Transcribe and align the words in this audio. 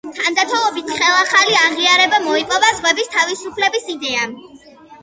თანდათანობით 0.17 0.89
ხელახალი 1.01 1.59
აღიარება 1.65 2.21
მოიპოვა 2.27 2.73
ზღვების 2.81 3.17
თავისუფლების 3.19 3.89
იდეამ. 3.97 4.39